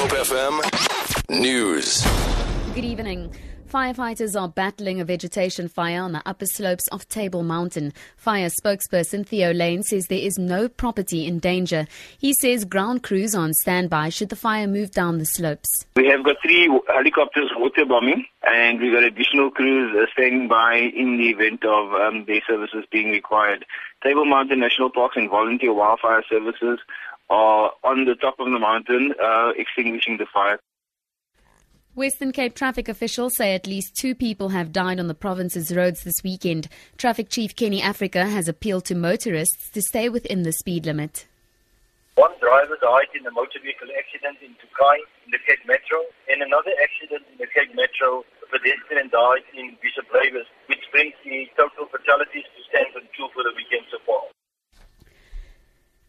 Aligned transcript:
Hope 0.00 0.12
FM 0.12 1.42
News. 1.42 2.06
Good 2.74 2.86
evening. 2.86 3.34
Firefighters 3.70 4.34
are 4.34 4.48
battling 4.48 4.98
a 4.98 5.04
vegetation 5.04 5.68
fire 5.68 6.00
on 6.00 6.12
the 6.12 6.22
upper 6.24 6.46
slopes 6.46 6.88
of 6.88 7.06
Table 7.08 7.42
Mountain. 7.42 7.92
Fire 8.16 8.48
spokesperson 8.48 9.26
Theo 9.26 9.52
Layne 9.52 9.82
says 9.82 10.06
there 10.06 10.18
is 10.18 10.38
no 10.38 10.70
property 10.70 11.26
in 11.26 11.38
danger. 11.38 11.86
He 12.18 12.32
says 12.40 12.64
ground 12.64 13.02
crews 13.02 13.34
are 13.34 13.42
on 13.42 13.52
standby 13.52 14.08
should 14.08 14.30
the 14.30 14.36
fire 14.36 14.66
move 14.66 14.90
down 14.90 15.18
the 15.18 15.26
slopes. 15.26 15.68
We 15.94 16.06
have 16.06 16.24
got 16.24 16.36
three 16.40 16.70
helicopters 16.88 17.50
water 17.56 17.84
bombing, 17.84 18.24
and 18.50 18.80
we've 18.80 18.94
got 18.94 19.02
additional 19.02 19.50
crews 19.50 19.94
uh, 19.94 20.06
standing 20.14 20.48
by 20.48 20.76
in 20.76 21.18
the 21.18 21.28
event 21.28 21.62
of 21.66 21.92
um, 21.92 22.24
their 22.24 22.40
services 22.48 22.86
being 22.90 23.10
required. 23.10 23.66
Table 24.02 24.24
Mountain 24.24 24.60
National 24.60 24.88
Parks 24.88 25.18
and 25.18 25.28
volunteer 25.28 25.74
wildfire 25.74 26.24
services 26.26 26.80
are 27.30 27.72
on 27.84 28.04
the 28.04 28.16
top 28.16 28.34
of 28.38 28.50
the 28.50 28.58
mountain 28.58 29.14
uh, 29.22 29.52
extinguishing 29.56 30.18
the 30.18 30.26
fire. 30.34 30.58
Western 31.94 32.30
Cape 32.30 32.54
traffic 32.54 32.88
officials 32.88 33.36
say 33.36 33.54
at 33.54 33.66
least 33.66 33.96
two 33.96 34.14
people 34.14 34.50
have 34.50 34.72
died 34.72 35.00
on 35.00 35.08
the 35.08 35.14
province's 35.14 35.74
roads 35.74 36.02
this 36.02 36.22
weekend. 36.22 36.68
Traffic 36.96 37.28
Chief 37.28 37.54
Kenny 37.54 37.82
Africa 37.82 38.26
has 38.26 38.48
appealed 38.48 38.84
to 38.86 38.94
motorists 38.94 39.70
to 39.70 39.82
stay 39.82 40.08
within 40.08 40.42
the 40.42 40.52
speed 40.52 40.86
limit. 40.86 41.26
One 42.14 42.30
driver 42.40 42.78
died 42.80 43.10
in 43.14 43.26
a 43.26 43.30
motor 43.30 43.58
vehicle 43.62 43.88
accident 43.98 44.38
in 44.42 44.54
Tokai 44.62 45.02
in 45.24 45.30
the 45.30 45.38
Cape 45.46 45.64
Metro, 45.66 46.04
and 46.28 46.42
another 46.42 46.70
accident 46.82 47.26
in 47.32 47.38
the 47.38 47.46
Cape 47.50 47.74
Metro, 47.74 48.22
a 48.42 48.46
pedestrian 48.50 49.08
died 49.10 49.46
in 49.54 49.76
Bishop 49.82 50.06
which 50.66 50.84
brings 50.92 51.14
the 51.24 51.48
total 51.56 51.86
fatalities 51.90 52.44
to 52.54 52.60
10. 52.76 52.89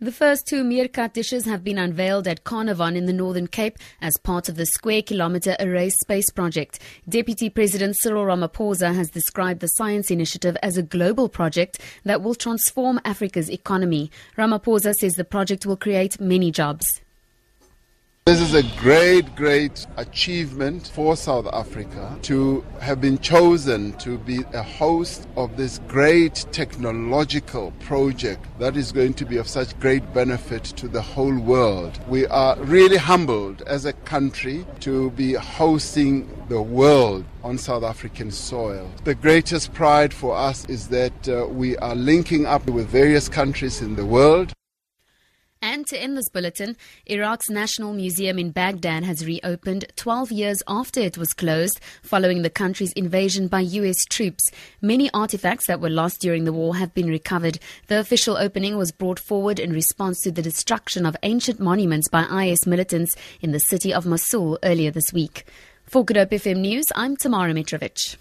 The 0.03 0.11
first 0.11 0.47
two 0.47 0.63
MeerKAT 0.63 1.13
dishes 1.13 1.45
have 1.45 1.63
been 1.63 1.77
unveiled 1.77 2.27
at 2.27 2.43
Carnarvon 2.43 2.95
in 2.95 3.05
the 3.05 3.13
Northern 3.13 3.45
Cape 3.45 3.77
as 4.01 4.17
part 4.23 4.49
of 4.49 4.55
the 4.55 4.65
Square 4.65 5.03
Kilometre 5.03 5.55
Array 5.59 5.91
Space 5.91 6.31
Project. 6.31 6.79
Deputy 7.07 7.51
President 7.51 7.95
Cyril 7.95 8.26
Ramaphosa 8.26 8.95
has 8.95 9.11
described 9.11 9.59
the 9.59 9.67
science 9.67 10.09
initiative 10.09 10.57
as 10.63 10.76
a 10.76 10.81
global 10.81 11.29
project 11.29 11.79
that 12.03 12.23
will 12.23 12.34
transform 12.34 12.99
Africa's 13.05 13.51
economy. 13.51 14.09
Ramaphosa 14.39 14.95
says 14.95 15.13
the 15.13 15.23
project 15.23 15.67
will 15.67 15.77
create 15.77 16.20
many 16.20 16.49
jobs. 16.49 17.01
This 18.32 18.40
is 18.40 18.54
a 18.54 18.63
great, 18.79 19.35
great 19.35 19.85
achievement 19.98 20.87
for 20.87 21.18
South 21.18 21.48
Africa 21.51 22.18
to 22.21 22.63
have 22.79 23.01
been 23.01 23.20
chosen 23.20 23.91
to 23.98 24.18
be 24.20 24.46
a 24.54 24.63
host 24.63 25.27
of 25.35 25.57
this 25.57 25.82
great 25.90 26.46
technological 26.54 27.71
project 27.82 28.48
that 28.57 28.77
is 28.77 28.93
going 28.93 29.15
to 29.15 29.26
be 29.26 29.35
of 29.35 29.49
such 29.49 29.77
great 29.82 30.13
benefit 30.13 30.63
to 30.63 30.88
the 30.88 31.01
whole 31.01 31.38
world. 31.40 31.99
We 32.07 32.26
are 32.27 32.55
really 32.60 32.96
humbled 32.96 33.63
as 33.63 33.84
a 33.84 33.91
country 33.91 34.66
to 34.79 35.12
be 35.12 35.34
hosting 35.34 36.29
the 36.48 36.62
world 36.62 37.26
on 37.43 37.57
South 37.57 37.84
African 37.84 38.32
soil. 38.32 38.90
The 39.04 39.16
greatest 39.16 39.73
pride 39.73 40.13
for 40.13 40.38
us 40.38 40.63
is 40.70 40.88
that 40.88 41.27
uh, 41.27 41.48
we 41.49 41.76
are 41.79 41.95
linking 41.95 42.45
up 42.45 42.66
with 42.70 42.88
various 42.88 43.27
countries 43.27 43.82
in 43.82 43.98
the 43.98 44.05
world. 44.05 44.54
And 45.82 45.87
to 45.87 45.99
end 45.99 46.15
this 46.15 46.29
bulletin, 46.29 46.77
Iraq's 47.07 47.49
National 47.49 47.91
Museum 47.91 48.37
in 48.37 48.51
Baghdad 48.51 49.04
has 49.04 49.26
reopened 49.26 49.85
12 49.96 50.32
years 50.32 50.62
after 50.68 50.99
it 50.99 51.18
was 51.18 51.34
closed 51.34 51.79
following 52.04 52.43
the 52.43 52.51
country's 52.51 52.93
invasion 52.93 53.48
by 53.48 53.62
US 53.62 53.98
troops. 54.07 54.43
Many 54.79 55.10
artifacts 55.12 55.65
that 55.65 55.82
were 55.82 55.90
lost 55.90 56.21
during 56.21 56.43
the 56.43 56.54
war 56.54 56.76
have 56.76 56.93
been 56.93 57.07
recovered. 57.07 57.57
The 57.88 57.99
official 57.99 58.38
opening 58.38 58.77
was 58.77 58.91
brought 58.91 59.18
forward 59.18 59.60
in 59.60 59.73
response 59.73 60.20
to 60.21 60.32
the 60.32 60.43
destruction 60.43 61.04
of 61.04 61.18
ancient 61.23 61.60
monuments 61.60 62.07
by 62.10 62.26
IS 62.45 62.68
militants 62.68 63.16
in 63.41 63.51
the 63.51 63.60
city 63.60 63.91
of 63.91 64.06
Mosul 64.06 64.59
earlier 64.62 64.91
this 64.91 65.12
week. 65.12 65.47
For 65.88 66.06
Good 66.06 66.18
Hope 66.18 66.29
FM 66.29 66.57
News, 66.57 66.85
I'm 66.95 67.18
Tamara 67.18 67.53
Mitrovic. 67.56 68.18